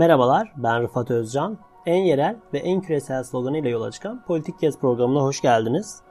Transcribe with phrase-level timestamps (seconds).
[0.00, 1.58] Merhabalar, ben Rıfat Özcan.
[1.86, 6.02] En yerel ve en küresel sloganıyla yola çıkan Politik Gez programına hoş geldiniz.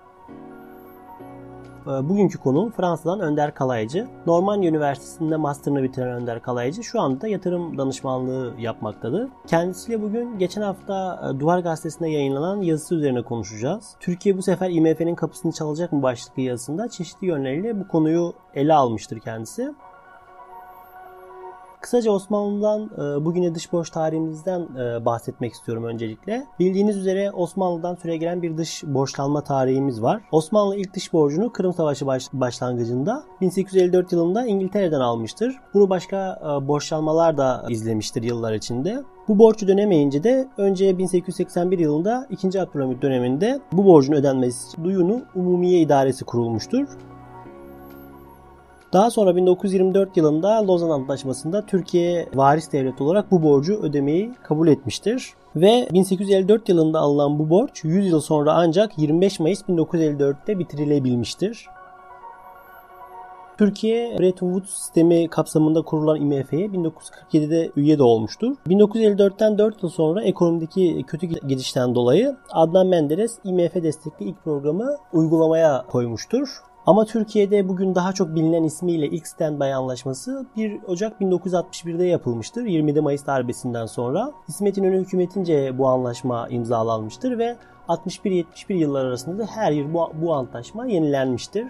[1.84, 4.08] Ee, bugünkü konu Fransa'dan Önder Kalaycı.
[4.26, 9.30] Normandiya Üniversitesi'nde master'ını bitiren Önder Kalaycı şu anda yatırım danışmanlığı yapmaktadır.
[9.48, 13.96] Kendisiyle bugün geçen hafta e, Duvar Gazetesi'nde yayınlanan yazısı üzerine konuşacağız.
[14.00, 19.20] Türkiye bu sefer IMF'nin kapısını çalacak mı başlıklı yazısında çeşitli yönleriyle bu konuyu ele almıştır
[19.20, 19.74] kendisi.
[21.82, 26.46] Kısaca Osmanlı'dan e, bugüne dış borç tarihimizden e, bahsetmek istiyorum öncelikle.
[26.60, 30.22] Bildiğiniz üzere Osmanlı'dan süregelen bir dış borçlanma tarihimiz var.
[30.32, 35.56] Osmanlı ilk dış borcunu Kırım Savaşı başlangıcında 1854 yılında İngiltere'den almıştır.
[35.74, 39.04] Bunu başka e, borçlanmalar da izlemiştir yıllar içinde.
[39.28, 42.62] Bu borcu dönemeyince de önce 1881 yılında 2.
[42.62, 46.88] Abdülhamit döneminde bu borcun ödenmesi duyunu Umumiye İdaresi kurulmuştur.
[48.94, 55.34] Daha sonra 1924 yılında Lozan Antlaşması'nda Türkiye varis devlet olarak bu borcu ödemeyi kabul etmiştir.
[55.56, 61.66] Ve 1854 yılında alınan bu borç 100 yıl sonra ancak 25 Mayıs 1954'te bitirilebilmiştir.
[63.58, 68.56] Türkiye Bretton Woods sistemi kapsamında kurulan IMF'ye 1947'de üye de olmuştur.
[68.68, 75.86] 1954'ten 4 yıl sonra ekonomideki kötü gidişten dolayı Adnan Menderes IMF destekli ilk programı uygulamaya
[75.88, 76.50] koymuştur.
[76.90, 82.66] Ama Türkiye'de bugün daha çok bilinen ismiyle ilk standby anlaşması 1 Ocak 1961'de yapılmıştır.
[82.66, 84.32] 27 Mayıs darbesinden sonra.
[84.48, 87.56] İsmet İnönü hükümetince bu anlaşma imzalanmıştır ve
[87.88, 91.68] 61-71 yıllar arasında da her yıl bu, bu antlaşma yenilenmiştir.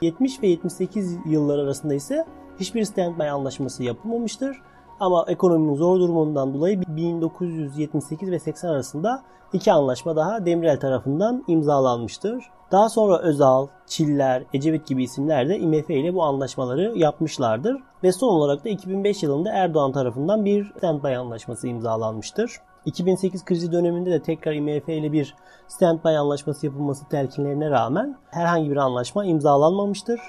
[0.00, 2.26] 70 ve 78 yıllar arasında ise
[2.60, 4.62] hiçbir standby anlaşması yapılmamıştır.
[5.00, 12.55] Ama ekonominin zor durumundan dolayı 1978 ve 80 arasında iki anlaşma daha Demirel tarafından imzalanmıştır.
[12.72, 17.76] Daha sonra Özal, Çiller, Ecevit gibi isimler de IMF ile bu anlaşmaları yapmışlardır.
[18.02, 22.50] Ve son olarak da 2005 yılında Erdoğan tarafından bir standby anlaşması imzalanmıştır.
[22.84, 25.34] 2008 krizi döneminde de tekrar IMF ile bir
[25.68, 30.20] standby anlaşması yapılması telkinlerine rağmen herhangi bir anlaşma imzalanmamıştır.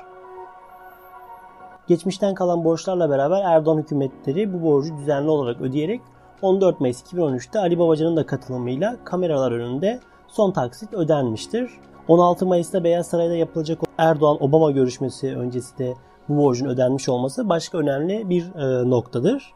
[1.88, 6.02] Geçmişten kalan borçlarla beraber Erdoğan hükümetleri bu borcu düzenli olarak ödeyerek
[6.42, 11.72] 14 Mayıs 2013'te Ali Babacan'ın da katılımıyla kameralar önünde son taksit ödenmiştir.
[12.08, 15.94] 16 Mayıs'ta Beyaz Saray'da yapılacak Erdoğan-Obama görüşmesi öncesi de
[16.30, 19.54] bu borcun ödenmiş olması başka önemli bir e, noktadır.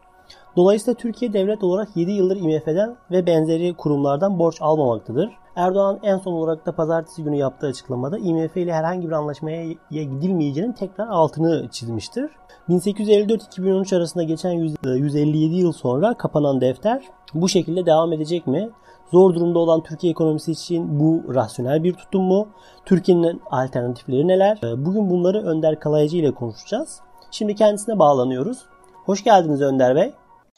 [0.56, 5.30] Dolayısıyla Türkiye devlet olarak 7 yıldır IMF'den ve benzeri kurumlardan borç almamaktadır.
[5.56, 10.74] Erdoğan en son olarak da pazartesi günü yaptığı açıklamada IMF ile herhangi bir anlaşmaya gidilmeyeceğinin
[10.74, 12.30] tekrar altını çizmiştir.
[12.70, 18.70] 1854-2013 arasında geçen 157 yıl sonra kapanan defter bu şekilde devam edecek mi?
[19.12, 22.50] Zor durumda olan Türkiye ekonomisi için bu rasyonel bir tutum mu?
[22.86, 24.60] Türkiye'nin alternatifleri neler?
[24.64, 27.00] Ee, bugün bunları Önder Kalaycı ile konuşacağız.
[27.32, 28.66] Şimdi kendisine bağlanıyoruz.
[29.06, 30.14] Hoş geldiniz Önder Bey.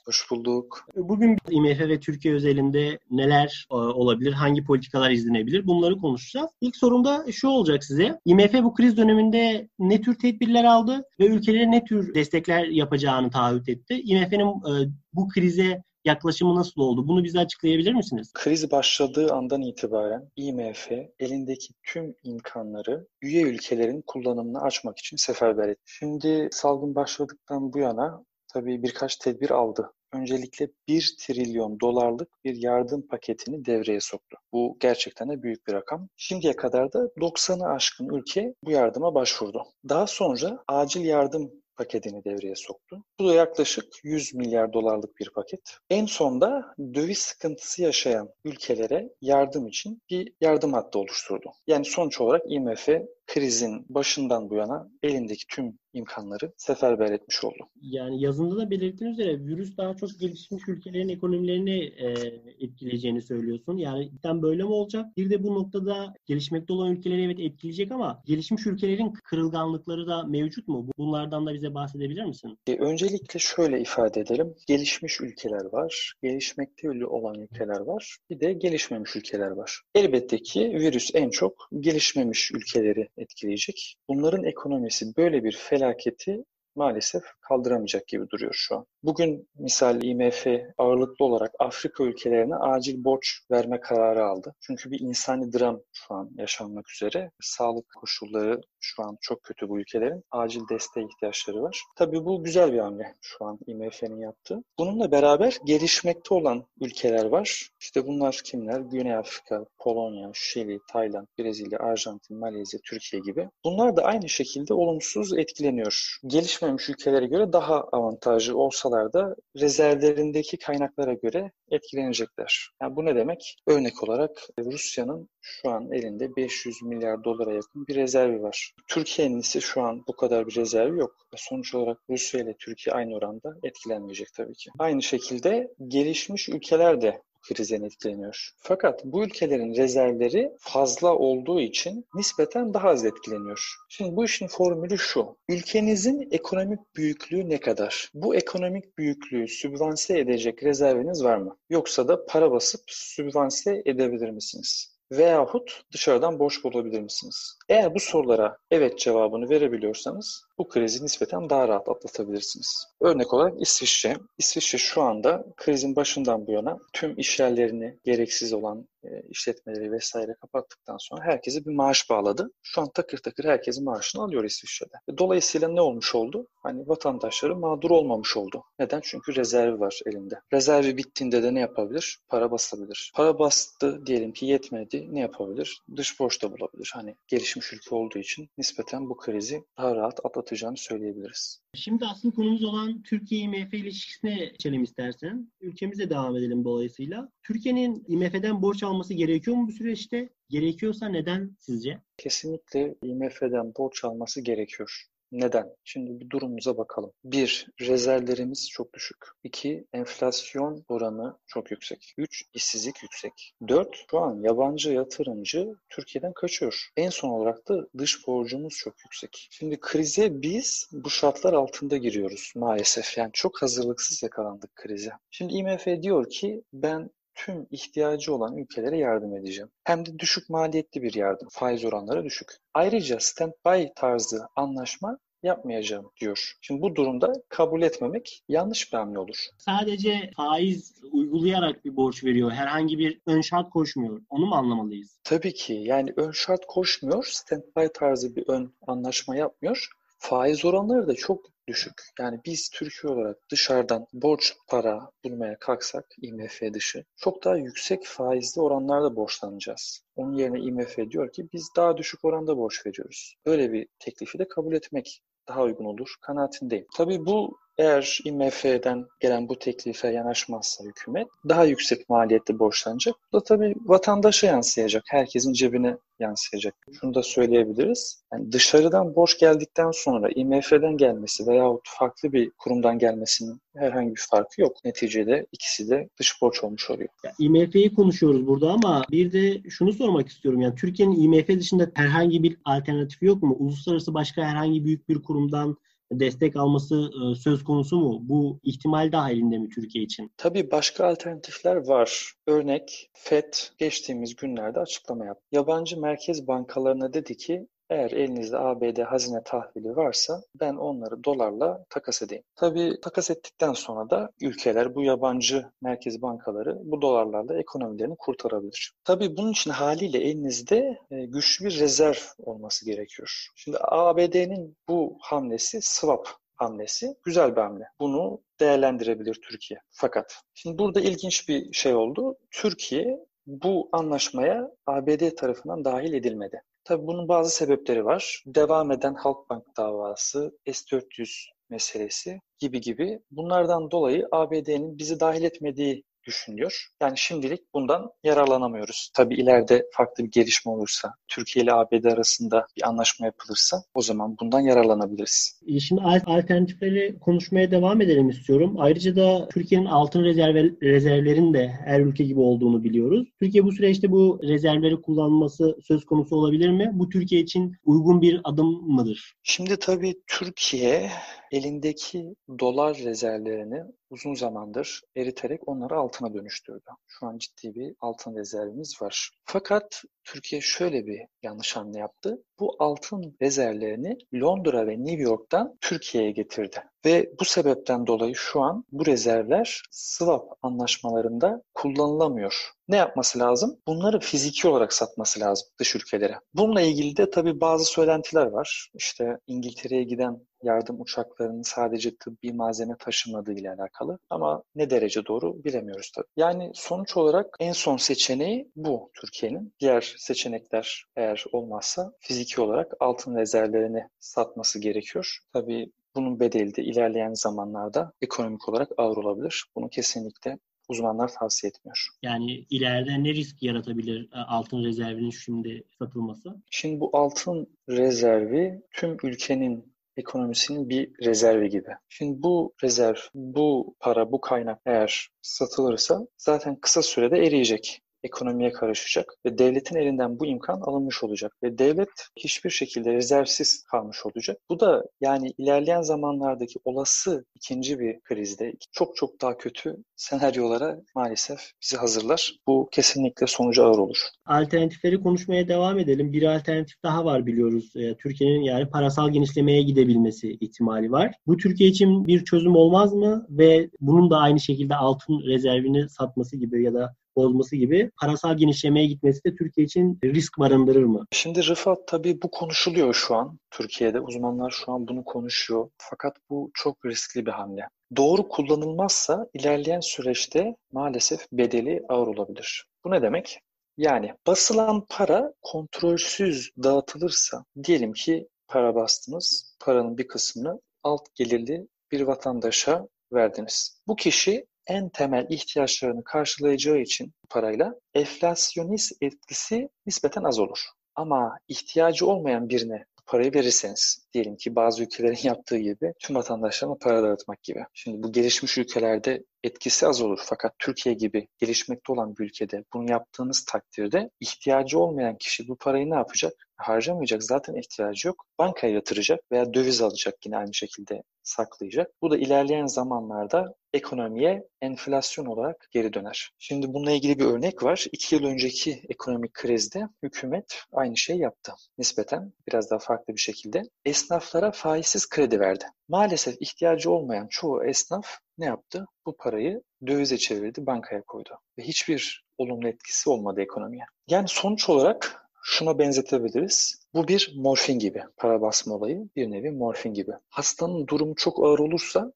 [0.06, 0.88] Hoş bulduk.
[0.96, 6.52] Bugün IMF ve Türkiye özelinde neler e, olabilir, hangi politikalar izlenebilir bunları konuşacağız.
[6.62, 8.20] İlk sorumda şu olacak size.
[8.26, 13.70] IMF bu kriz döneminde ne tür tedbirler aldı ve ülkelere ne tür destekler yapacağını taahhüt
[13.70, 14.02] etti?
[14.02, 17.08] IMF'nin e, bu krize yaklaşımı nasıl oldu?
[17.08, 18.32] Bunu bize açıklayabilir misiniz?
[18.34, 25.82] Kriz başladığı andan itibaren IMF elindeki tüm imkanları üye ülkelerin kullanımını açmak için seferber etti.
[25.86, 29.94] Şimdi salgın başladıktan bu yana tabii birkaç tedbir aldı.
[30.14, 34.38] Öncelikle 1 trilyon dolarlık bir yardım paketini devreye soktu.
[34.52, 36.08] Bu gerçekten de büyük bir rakam.
[36.16, 39.64] Şimdiye kadar da 90'ı aşkın ülke bu yardıma başvurdu.
[39.90, 43.04] Daha sonra acil yardım paketini devreye soktu.
[43.20, 45.78] Bu da yaklaşık 100 milyar dolarlık bir paket.
[45.90, 51.52] En sonda döviz sıkıntısı yaşayan ülkelere yardım için bir yardım hattı oluşturdu.
[51.68, 52.90] Yani sonuç olarak IMF
[53.28, 57.70] krizin başından bu yana elindeki tüm imkanları seferber etmiş oldu.
[57.82, 62.14] Yani yazında da belirttiğiniz üzere virüs daha çok gelişmiş ülkelerin ekonomilerini e,
[62.60, 63.78] etkileyeceğini söylüyorsun.
[63.78, 65.18] Yani cidden böyle mi olacak?
[65.18, 70.68] Bir de bu noktada gelişmekte olan ülkeleri evet etkileyecek ama gelişmiş ülkelerin kırılganlıkları da mevcut
[70.68, 70.88] mu?
[70.98, 72.58] Bunlardan da bize bahsedebilir misin?
[72.68, 74.56] E, öncelikle şöyle ifade edelim.
[74.68, 79.82] Gelişmiş ülkeler var, gelişmekte olan ülkeler var, bir de gelişmemiş ülkeler var.
[79.96, 83.96] Elbette ki virüs en çok gelişmemiş ülkeleri etkileyecek.
[84.10, 86.44] Bunların ekonomisi böyle bir felaketi
[86.76, 88.86] maalesef kaldıramayacak gibi duruyor şu an.
[89.04, 90.48] Bugün misal IMF
[90.78, 94.56] ağırlıklı olarak Afrika ülkelerine acil borç verme kararı aldı.
[94.62, 97.32] Çünkü bir insani dram şu an yaşanmak üzere.
[97.42, 100.24] Sağlık koşulları Şu an çok kötü bu ülkelerin.
[100.32, 101.84] Acil desteğe ihtiyaçları var.
[101.96, 104.64] Tabii bu güzel bir hamle şu an IMF'nin yaptığı.
[104.80, 107.70] Bununla beraber gelişmekte olan ülkeler var.
[107.80, 108.80] İşte bunlar kimler?
[108.80, 113.50] Güney Afrika, Polonya, Şili, Tayland, Brezilya, Arjantin, Malezya, Türkiye gibi.
[113.64, 116.18] Bunlar da aynı şekilde olumsuz etkileniyor.
[116.28, 122.70] Gelişmemiş ülkelere göre daha avantajlı olsalar da rezervlerindeki kaynaklara göre etkilenecekler.
[122.82, 123.56] Yani bu ne demek?
[123.68, 128.74] Örnek olarak Rusya'nın şu an elinde 500 milyar dolara yakın bir rezervi var.
[128.88, 131.16] Türkiye'nin ise şu an bu kadar bir rezervi yok.
[131.36, 134.70] Sonuç olarak Rusya ile Türkiye aynı oranda etkilenmeyecek tabii ki.
[134.80, 138.50] Aynı şekilde gelişmiş ülkeler de krizden etkileniyor.
[138.58, 143.76] Fakat bu ülkelerin rezervleri fazla olduğu için nispeten daha az etkileniyor.
[143.90, 145.38] Şimdi bu işin formülü şu.
[145.50, 148.10] Ülkenizin ekonomik büyüklüğü ne kadar?
[148.14, 151.58] Bu ekonomik büyüklüğü sübvanse edecek rezerviniz var mı?
[151.70, 154.94] Yoksa da para basıp sübvanse edebilir misiniz?
[155.12, 157.58] Veyahut dışarıdan borç bulabilir misiniz?
[157.70, 162.86] Eğer bu sorulara evet cevabını verebiliyorsanız bu krizi nispeten daha rahat atlatabilirsiniz.
[163.02, 164.18] Örnek olarak İsviçre.
[164.38, 170.98] İsviçre şu anda krizin başından bu yana tüm işyerlerini gereksiz olan e, işletmeleri vesaire kapattıktan
[170.98, 172.52] sonra herkese bir maaş bağladı.
[172.62, 175.18] Şu an takır takır herkesin maaşını alıyor İsviçre'de.
[175.18, 176.48] Dolayısıyla ne olmuş oldu?
[176.56, 178.64] Hani vatandaşları mağdur olmamış oldu.
[178.80, 179.02] Neden?
[179.04, 180.40] Çünkü rezervi var elinde.
[180.54, 182.20] Rezervi bittiğinde de ne yapabilir?
[182.30, 183.12] Para basabilir.
[183.16, 185.08] Para bastı diyelim ki yetmedi.
[185.12, 185.82] Ne yapabilir?
[185.96, 186.92] Dış borç da bulabilir.
[186.94, 191.62] Hani gelişmiş ülke olduğu için nispeten bu krizi daha rahat atlatabilir atlatacağını söyleyebiliriz.
[191.74, 195.52] Şimdi asıl konumuz olan Türkiye-IMF ilişkisine geçelim istersen.
[195.62, 197.30] Ülkemize devam edelim dolayısıyla.
[197.44, 200.30] Türkiye'nin IMF'den borç alması gerekiyor mu bu süreçte?
[200.50, 202.00] Gerekiyorsa neden sizce?
[202.18, 205.04] Kesinlikle IMF'den borç alması gerekiyor.
[205.34, 205.76] Neden?
[205.84, 207.12] Şimdi bir durumumuza bakalım.
[207.24, 209.18] Bir, rezervlerimiz çok düşük.
[209.44, 212.14] İki, enflasyon oranı çok yüksek.
[212.18, 213.54] Üç, işsizlik yüksek.
[213.68, 216.90] Dört, şu an yabancı yatırımcı Türkiye'den kaçıyor.
[216.98, 219.48] En son olarak da dış borcumuz çok yüksek.
[219.52, 223.18] Şimdi krize biz bu şartlar altında giriyoruz maalesef.
[223.18, 225.12] Yani çok hazırlıksız yakalandık krize.
[225.32, 229.70] Şimdi IMF diyor ki ben tüm ihtiyacı olan ülkelere yardım edeceğim.
[229.84, 231.48] Hem de düşük maliyetli bir yardım.
[231.52, 232.52] Faiz oranları düşük.
[232.74, 236.54] Ayrıca stand-by tarzı anlaşma yapmayacağım diyor.
[236.62, 239.46] Şimdi bu durumda kabul etmemek yanlış bir hamle olur.
[239.58, 242.52] Sadece faiz uygulayarak bir borç veriyor.
[242.52, 244.22] Herhangi bir ön şart koşmuyor.
[244.30, 245.20] Onu mu anlamalıyız?
[245.24, 245.74] Tabii ki.
[245.74, 247.24] Yani ön şart koşmuyor.
[247.24, 249.90] Stand-by tarzı bir ön anlaşma yapmıyor.
[250.26, 251.94] Faiz oranları da çok düşük.
[252.20, 258.62] Yani biz Türkiye olarak dışarıdan borç para bulmaya kalksak IMF dışı çok daha yüksek faizli
[258.62, 260.02] oranlarda borçlanacağız.
[260.16, 263.36] Onun yerine IMF diyor ki biz daha düşük oranda borç veriyoruz.
[263.46, 266.88] Böyle bir teklifi de kabul etmek daha uygun olur kanaatindeyim.
[266.98, 273.16] Tabii bu eğer IMF'den gelen bu teklife yanaşmazsa hükümet daha yüksek maliyette borçlanacak.
[273.32, 275.04] Bu da tabii vatandaşa yansıyacak.
[275.08, 276.76] Herkesin cebine yansıyacak.
[277.02, 278.24] Şunu da söyleyebiliriz.
[278.34, 284.62] Yani dışarıdan borç geldikten sonra IMF'den gelmesi veyahut farklı bir kurumdan gelmesinin herhangi bir farkı
[284.62, 284.86] yok.
[284.86, 287.10] Neticede ikisi de dış borç olmuş oluyor.
[287.24, 290.62] Ya, IMF'yi konuşuyoruz burada ama bir de şunu sormak istiyorum.
[290.62, 293.56] Yani Türkiye'nin IMF dışında herhangi bir alternatifi yok mu?
[293.60, 295.78] Uluslararası başka herhangi büyük bir kurumdan
[296.20, 298.20] destek alması e, söz konusu mu?
[298.22, 300.32] Bu ihtimal dahilinde mi Türkiye için?
[300.38, 302.34] Tabii başka alternatifler var.
[302.48, 305.44] Örnek FED geçtiğimiz günlerde açıklama yaptı.
[305.52, 312.22] Yabancı merkez bankalarına dedi ki eğer elinizde ABD hazine tahvili varsa ben onları dolarla takas
[312.22, 312.44] edeyim.
[312.56, 318.94] Tabii takas ettikten sonra da ülkeler bu yabancı merkez bankaları bu dolarlarla ekonomilerini kurtarabilir.
[319.04, 323.48] Tabii bunun için haliyle elinizde e, güçlü bir rezerv olması gerekiyor.
[323.56, 327.84] Şimdi ABD'nin bu hamlesi swap hamlesi güzel bir hamle.
[328.00, 329.80] Bunu değerlendirebilir Türkiye.
[329.92, 332.38] Fakat şimdi burada ilginç bir şey oldu.
[332.52, 336.62] Türkiye bu anlaşmaya ABD tarafından dahil edilmedi.
[336.84, 338.44] Tabii bunun bazı sebepleri var.
[338.46, 343.20] Devam eden Halkbank davası, S-400 meselesi gibi gibi.
[343.32, 346.88] Bunlardan dolayı ABD'nin bizi dahil etmediği düşünülüyor.
[347.02, 349.12] Yani şimdilik bundan yararlanamıyoruz.
[349.16, 354.38] Tabii ileride farklı bir gelişme olursa, Türkiye ile ABD arasında bir anlaşma yapılırsa o zaman
[354.42, 355.62] bundan yararlanabiliriz.
[355.68, 358.76] E, şimdi alternatifleri konuşmaya devam edelim istiyorum.
[358.78, 363.28] Ayrıca da Türkiye'nin altın rezerv rezervlerin de her ülke gibi olduğunu biliyoruz.
[363.40, 366.92] Türkiye bu süreçte bu rezervleri kullanması söz konusu olabilir mi?
[366.94, 369.34] Bu Türkiye için uygun bir adım mıdır?
[369.44, 371.10] Şimdi tabii Türkiye
[371.52, 376.90] elindeki dolar rezervlerini uzun zamandır eriterek onları altına dönüştürdü.
[377.08, 379.32] Şu an ciddi bir altın rezervimiz var.
[379.46, 382.44] Fakat Türkiye şöyle bir yanlış hamle yaptı.
[382.60, 386.84] Bu altın rezervlerini Londra ve New York'tan Türkiye'ye getirdi.
[387.06, 392.70] Ve bu sebepten dolayı şu an bu rezervler swap anlaşmalarında kullanılamıyor.
[392.88, 393.80] Ne yapması lazım?
[393.88, 396.36] Bunları fiziki olarak satması lazım dış ülkelere.
[396.54, 398.90] Bununla ilgili de tabii bazı söylentiler var.
[398.94, 404.20] İşte İngiltere'ye giden yardım uçaklarının sadece tıbbi malzeme taşımadığı ile alakalı.
[404.30, 406.28] Ama ne derece doğru bilemiyoruz tabii.
[406.38, 409.74] Yani sonuç olarak en son seçeneği bu Türkiye'nin.
[409.80, 415.38] Diğer seçenekler eğer olmazsa fiziki olarak altın rezervlerini satması gerekiyor.
[415.54, 419.66] Tabii bunun bedeli de ilerleyen zamanlarda ekonomik olarak ağır olabilir.
[419.76, 420.58] Bunu kesinlikle
[420.90, 422.08] uzmanlar tavsiye etmiyor.
[422.22, 426.56] Yani ileride ne risk yaratabilir e, altın rezervinin şimdi satılması?
[426.70, 431.90] Şimdi bu altın rezervi tüm ülkenin ekonomisinin bir rezervi gibi.
[432.10, 439.36] Şimdi bu rezerv, bu para, bu kaynak eğer satılırsa zaten kısa sürede eriyecek ekonomiye karışacak
[439.46, 444.58] ve devletin elinden bu imkan alınmış olacak ve devlet hiçbir şekilde rezervsiz kalmış olacak.
[444.70, 451.60] Bu da yani ilerleyen zamanlardaki olası ikinci bir krizde çok çok daha kötü senaryolara maalesef
[451.84, 452.54] bizi hazırlar.
[452.68, 454.18] Bu kesinlikle sonucu ağır olur.
[454.46, 456.34] Alternatifleri konuşmaya devam edelim.
[456.34, 457.94] Bir alternatif daha var biliyoruz.
[457.96, 461.36] Ee, Türkiye'nin yani parasal genişlemeye gidebilmesi ihtimali var.
[461.48, 463.48] Bu Türkiye için bir çözüm olmaz mı?
[463.50, 469.06] Ve bunun da aynı şekilde altın rezervini satması gibi ya da bozması gibi parasal genişlemeye
[469.06, 471.26] gitmesi de Türkiye için risk barındırır mı?
[471.32, 474.20] Şimdi Rıfat tabii bu konuşuluyor şu an Türkiye'de.
[474.20, 475.90] Uzmanlar şu an bunu konuşuyor.
[475.98, 477.88] Fakat bu çok riskli bir hamle.
[478.16, 482.86] Doğru kullanılmazsa ilerleyen süreçte maalesef bedeli ağır olabilir.
[483.06, 483.60] Bu ne demek?
[483.98, 492.22] Yani basılan para kontrolsüz dağıtılırsa diyelim ki para bastınız, paranın bir kısmını alt gelirli bir
[492.22, 494.02] vatandaşa verdiniz.
[494.08, 500.80] Bu kişi en temel ihtiyaçlarını karşılayacağı için parayla enflasyonist etkisi nispeten az olur.
[501.16, 507.24] Ama ihtiyacı olmayan birine parayı verirseniz, diyelim ki bazı ülkelerin yaptığı gibi tüm vatandaşlarına para
[507.24, 507.86] dağıtmak gibi.
[507.94, 510.40] Şimdi bu gelişmiş ülkelerde etkisi az olur.
[510.44, 516.10] Fakat Türkiye gibi gelişmekte olan bir ülkede bunu yaptığınız takdirde ihtiyacı olmayan kişi bu parayı
[516.10, 516.54] ne yapacak?
[516.76, 517.44] Harcamayacak.
[517.44, 518.46] Zaten ihtiyacı yok.
[518.60, 522.12] Bankaya yatıracak veya döviz alacak yine aynı şekilde saklayacak.
[522.22, 526.52] Bu da ilerleyen zamanlarda ekonomiye enflasyon olarak geri döner.
[526.60, 528.06] Şimdi bununla ilgili bir örnek var.
[528.12, 531.74] İki yıl önceki ekonomik krizde hükümet aynı şey yaptı.
[531.98, 533.84] Nispeten biraz daha farklı bir şekilde.
[534.24, 535.86] Esnaflara faizsiz kredi verdi.
[536.08, 538.28] Maalesef ihtiyacı olmayan çoğu esnaf
[538.58, 539.06] ne yaptı?
[539.26, 541.50] Bu parayı dövize çevirdi, bankaya koydu.
[541.78, 544.06] Ve hiçbir olumlu etkisi olmadı ekonomiye.
[544.28, 547.06] Yani sonuç olarak şuna benzetebiliriz.
[547.14, 548.24] Bu bir morfin gibi.
[548.38, 550.32] Para basma olayı bir nevi morfin gibi.
[550.50, 552.34] Hastanın durumu çok ağır olursa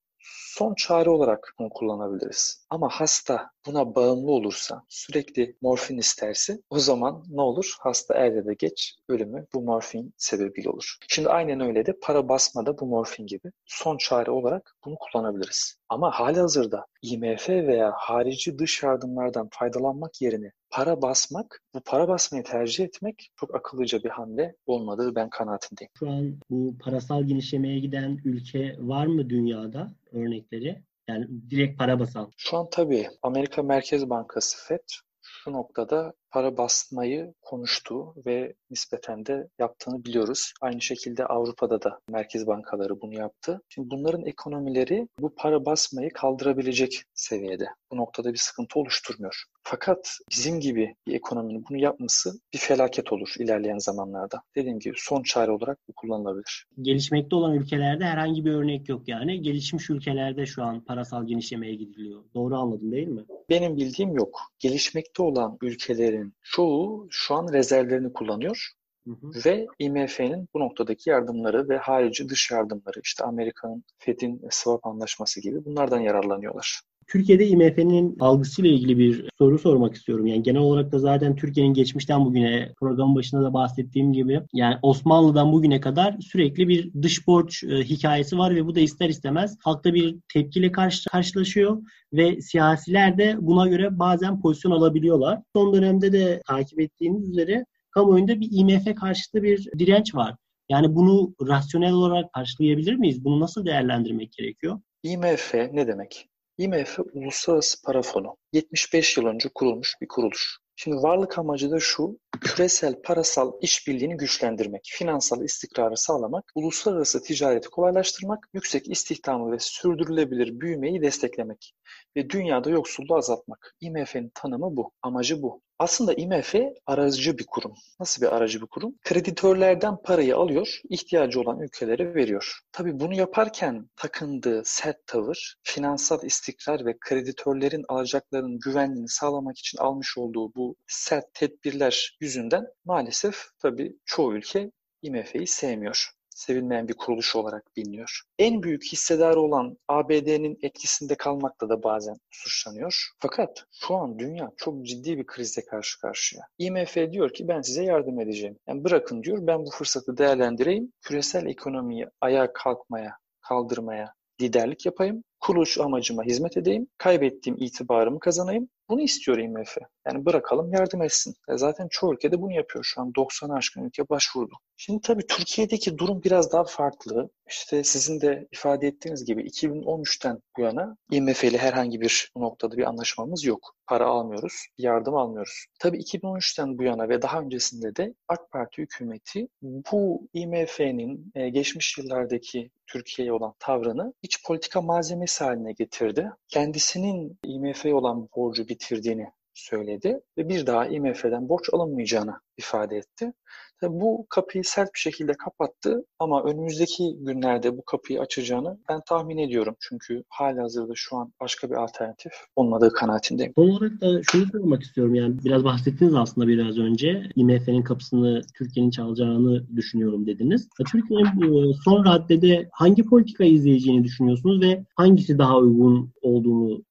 [0.56, 2.66] son çare olarak bunu kullanabiliriz.
[2.70, 7.76] Ama hasta buna bağımlı olursa, sürekli morfin isterse o zaman ne olur?
[7.80, 10.98] Hasta er ya da geç ölümü bu morfin sebebiyle olur.
[11.08, 15.78] Şimdi aynen öyle de para basmada bu morfin gibi son çare olarak bunu kullanabiliriz.
[15.90, 22.44] Ama hali hazırda IMF veya harici dış yardımlardan faydalanmak yerine para basmak, bu para basmayı
[22.44, 25.92] tercih etmek çok akıllıca bir hamle olmadığı ben kanaatindeyim.
[26.00, 30.84] Şu an bu parasal genişlemeye giden ülke var mı dünyada örnekleri?
[31.08, 32.32] Yani direkt para basan.
[32.38, 34.90] Şu an tabii Amerika Merkez Bankası FED
[35.22, 40.54] şu noktada para basmayı konuştuğu ve nispeten de yaptığını biliyoruz.
[40.62, 43.62] Aynı şekilde Avrupa'da da merkez bankaları bunu yaptı.
[43.70, 47.68] Şimdi bunların ekonomileri bu para basmayı kaldırabilecek seviyede.
[47.92, 49.44] Bu noktada bir sıkıntı oluşturmuyor.
[49.70, 54.42] Fakat bizim gibi bir ekonominin bunu yapması bir felaket olur ilerleyen zamanlarda.
[54.56, 56.68] Dediğim gibi son çare olarak bu kullanılabilir.
[56.82, 59.42] Gelişmekte olan ülkelerde herhangi bir örnek yok yani.
[59.42, 62.24] Gelişmiş ülkelerde şu an parasal genişlemeye gidiliyor.
[62.36, 63.26] Doğru anladım değil mi?
[63.50, 64.42] Benim bildiğim yok.
[64.60, 68.72] Gelişmekte olan ülkelerin çoğu şu an rezervlerini kullanıyor.
[69.08, 69.32] Hı hı.
[69.46, 75.66] Ve IMF'nin bu noktadaki yardımları ve harici dış yardımları işte Amerika'nın FED'in swap anlaşması gibi
[75.66, 76.82] bunlardan yararlanıyorlar.
[77.08, 80.28] Türkiye'de IMF'nin algısıyla ilgili bir soru sormak istiyorum.
[80.28, 85.52] Yani genel olarak da zaten Türkiye'nin geçmişten bugüne programın başında da bahsettiğim gibi yani Osmanlı'dan
[85.52, 89.94] bugüne kadar sürekli bir dış borç e, hikayesi var ve bu da ister istemez halkta
[89.94, 91.82] bir tepkiyle karşı, karşılaşıyor
[92.14, 95.40] ve siyasiler de buna göre bazen pozisyon alabiliyorlar.
[95.54, 100.36] Son dönemde de takip ettiğiniz üzere kamuoyunda bir IMF karşıtı bir direnç var.
[100.70, 103.24] Yani bunu rasyonel olarak karşılayabilir miyiz?
[103.24, 104.80] Bunu nasıl değerlendirmek gerekiyor?
[105.04, 106.28] IMF ne demek?
[106.58, 108.38] IMF Uluslararası Para Fonu.
[108.54, 110.58] 75 yıl önce kurulmuş bir kuruluş.
[110.76, 118.50] Şimdi varlık amacı da şu, küresel parasal işbirliğini güçlendirmek, finansal istikrarı sağlamak, uluslararası ticareti kolaylaştırmak,
[118.54, 121.74] yüksek istihdamı ve sürdürülebilir büyümeyi desteklemek
[122.16, 123.76] ve dünyada yoksulluğu azaltmak.
[123.82, 125.62] IMF'nin tanımı bu, amacı bu.
[125.80, 126.56] Aslında IMF
[126.86, 127.74] aracı bir kurum.
[128.00, 128.96] Nasıl bir aracı bir kurum?
[129.04, 132.60] Kreditörlerden parayı alıyor, ihtiyacı olan ülkelere veriyor.
[132.72, 140.18] Tabii bunu yaparken takındığı sert tavır, finansal istikrar ve kreditörlerin alacaklarının güvenliğini sağlamak için almış
[140.18, 147.78] olduğu bu sert tedbirler yüzünden maalesef tabii çoğu ülke IMF'yi sevmiyor sevilmeyen bir kuruluş olarak
[147.78, 148.22] biliniyor.
[148.40, 153.08] En büyük hissedarı olan ABD'nin etkisinde kalmakla da bazen suçlanıyor.
[153.20, 156.44] Fakat şu an dünya çok ciddi bir krizle karşı karşıya.
[156.58, 158.58] IMF diyor ki ben size yardım edeceğim.
[158.68, 160.94] Yani bırakın diyor ben bu fırsatı değerlendireyim.
[161.02, 165.24] Küresel ekonomiyi ayağa kalkmaya, kaldırmaya liderlik yapayım.
[165.40, 166.88] Kuruluş amacıma hizmet edeyim.
[166.98, 168.70] Kaybettiğim itibarımı kazanayım.
[168.90, 169.78] Bunu istiyor IMF.
[170.08, 171.36] Yani bırakalım yardım etsin.
[171.50, 173.16] E zaten çoğu ülkede bunu yapıyor şu an.
[173.16, 174.54] 90 aşkın ülke başvurdu.
[174.78, 177.30] Şimdi tabii Türkiye'deki durum biraz daha farklı.
[177.50, 182.84] İşte sizin de ifade ettiğiniz gibi 2013'ten bu yana IMF ile herhangi bir noktada bir
[182.84, 183.76] anlaşmamız yok.
[183.88, 185.66] Para almıyoruz, yardım almıyoruz.
[185.80, 191.98] Tabii 2013'ten bu yana ve daha öncesinde de AK Parti hükümeti bu IMF'nin e, geçmiş
[191.98, 196.32] yıllardaki Türkiye'ye olan tavrını iç politika malzemesi haline getirdi.
[196.48, 203.34] Kendisinin IMF'ye olan borcu bitirdiğini söyledi ve bir daha IMF'den borç alınmayacağını ifade etti.
[203.82, 209.38] Tabii bu kapıyı sert bir şekilde kapattı ama önümüzdeki günlerde bu kapıyı açacağını ben tahmin
[209.38, 209.76] ediyorum.
[209.80, 213.54] Çünkü hali hazırda şu an başka bir alternatif olmadığı kanaatindeyim.
[213.56, 215.16] Son olarak da şunu sormak istiyorum.
[215.16, 217.30] Yani biraz bahsettiniz aslında biraz önce.
[217.36, 220.70] IMF'nin kapısını Türkiye'nin çalacağını düşünüyorum dediniz.
[220.92, 226.84] Türkiye'nin son raddede hangi politika izleyeceğini düşünüyorsunuz ve hangisi daha uygun olduğunu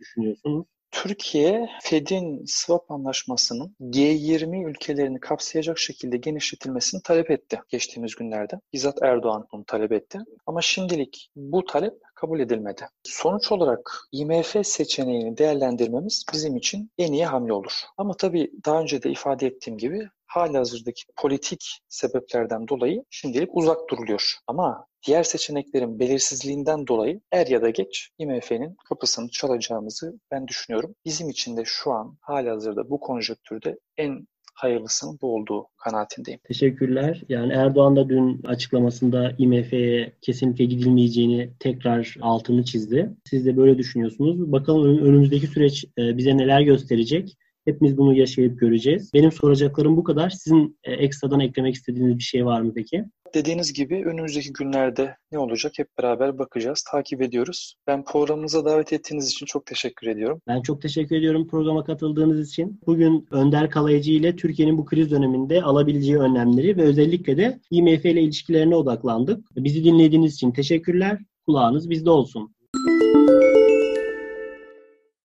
[0.00, 0.66] düşünüyorsunuz?
[0.90, 8.60] Türkiye, Fed'in swap anlaşmasının G20 ülkelerini kapsayacak şekilde genişletilmesini talep etti geçtiğimiz günlerde.
[8.72, 10.18] Bizzat Erdoğan bunu talep etti.
[10.46, 12.82] Ama şimdilik bu talep kabul edilmedi.
[13.02, 17.72] Sonuç olarak IMF seçeneğini değerlendirmemiz bizim için en iyi hamle olur.
[17.96, 24.34] Ama tabii daha önce de ifade ettiğim gibi halihazırdaki politik sebeplerden dolayı şimdilik uzak duruluyor.
[24.46, 30.94] Ama diğer seçeneklerin belirsizliğinden dolayı er ya da geç IMF'nin kapısını çalacağımızı ben düşünüyorum.
[31.04, 36.40] Bizim için de şu an halihazırda bu konjonktürde en hayırlısının bu olduğu kanaatindeyim.
[36.44, 37.22] Teşekkürler.
[37.28, 43.16] Yani Erdoğan da dün açıklamasında IMF'ye kesinlikle gidilmeyeceğini tekrar altını çizdi.
[43.24, 44.52] Siz de böyle düşünüyorsunuz.
[44.52, 47.36] Bakalım önümüzdeki süreç e, bize neler gösterecek.
[47.70, 49.10] Hepimiz bunu yaşayıp göreceğiz.
[49.14, 50.30] Benim soracaklarım bu kadar.
[50.30, 53.04] Sizin e, ekstradan eklemek istediğiniz bir şey var mı peki?
[53.34, 57.74] Dediğiniz gibi önümüzdeki günlerde ne olacak hep beraber bakacağız, takip ediyoruz.
[57.86, 60.40] Ben programımıza davet ettiğiniz için çok teşekkür ediyorum.
[60.48, 62.80] Ben çok teşekkür ediyorum programa katıldığınız için.
[62.86, 68.22] Bugün Önder Kalaycı ile Türkiye'nin bu kriz döneminde alabileceği önlemleri ve özellikle de IMF ile
[68.22, 69.56] ilişkilerine odaklandık.
[69.56, 71.18] Bizi dinlediğiniz için teşekkürler.
[71.46, 72.54] Kulağınız bizde olsun.